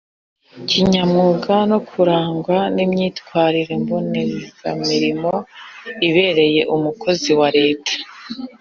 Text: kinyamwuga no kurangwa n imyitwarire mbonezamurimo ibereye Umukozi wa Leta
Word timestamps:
kinyamwuga 0.69 1.53
no 1.71 1.79
kurangwa 1.89 2.57
n 2.75 2.77
imyitwarire 2.85 3.73
mbonezamurimo 3.83 5.33
ibereye 6.07 6.61
Umukozi 6.75 7.31
wa 7.39 7.49
Leta 7.57 7.93